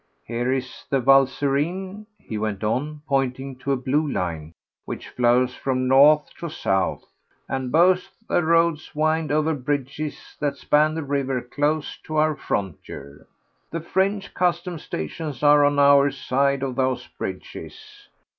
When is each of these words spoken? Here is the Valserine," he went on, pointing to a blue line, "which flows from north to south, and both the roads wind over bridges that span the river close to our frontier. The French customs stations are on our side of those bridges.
Here 0.25 0.51
is 0.51 0.83
the 0.89 0.99
Valserine," 0.99 2.07
he 2.17 2.35
went 2.39 2.63
on, 2.63 3.03
pointing 3.07 3.55
to 3.57 3.71
a 3.71 3.77
blue 3.77 4.07
line, 4.11 4.51
"which 4.85 5.09
flows 5.09 5.53
from 5.53 5.87
north 5.87 6.27
to 6.39 6.49
south, 6.49 7.03
and 7.47 7.71
both 7.71 8.09
the 8.27 8.41
roads 8.43 8.95
wind 8.95 9.31
over 9.31 9.53
bridges 9.53 10.35
that 10.39 10.57
span 10.57 10.95
the 10.95 11.03
river 11.03 11.39
close 11.39 11.99
to 12.05 12.15
our 12.15 12.35
frontier. 12.35 13.27
The 13.69 13.81
French 13.81 14.33
customs 14.33 14.81
stations 14.81 15.43
are 15.43 15.63
on 15.63 15.77
our 15.77 16.09
side 16.09 16.63
of 16.63 16.75
those 16.77 17.05
bridges. 17.05 18.07